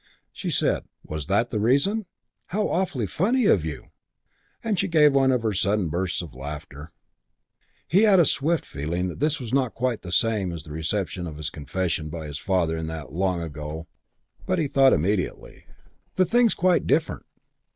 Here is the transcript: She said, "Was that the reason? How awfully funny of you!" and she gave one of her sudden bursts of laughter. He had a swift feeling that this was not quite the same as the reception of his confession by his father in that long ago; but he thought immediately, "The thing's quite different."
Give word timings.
She 0.31 0.49
said, 0.49 0.81
"Was 1.03 1.27
that 1.27 1.51
the 1.51 1.59
reason? 1.59 2.07
How 2.47 2.67
awfully 2.69 3.05
funny 3.05 3.45
of 3.45 3.63
you!" 3.63 3.89
and 4.63 4.79
she 4.79 4.87
gave 4.87 5.13
one 5.13 5.31
of 5.31 5.43
her 5.43 5.53
sudden 5.53 5.89
bursts 5.89 6.23
of 6.23 6.33
laughter. 6.33 6.91
He 7.87 8.01
had 8.01 8.19
a 8.19 8.25
swift 8.25 8.65
feeling 8.65 9.09
that 9.09 9.19
this 9.19 9.39
was 9.39 9.53
not 9.53 9.75
quite 9.75 10.01
the 10.01 10.11
same 10.11 10.51
as 10.51 10.63
the 10.63 10.71
reception 10.71 11.27
of 11.27 11.37
his 11.37 11.51
confession 11.51 12.09
by 12.09 12.25
his 12.25 12.39
father 12.39 12.75
in 12.75 12.87
that 12.87 13.13
long 13.13 13.43
ago; 13.43 13.85
but 14.47 14.57
he 14.57 14.67
thought 14.67 14.91
immediately, 14.91 15.67
"The 16.15 16.25
thing's 16.25 16.55
quite 16.55 16.87
different." 16.87 17.25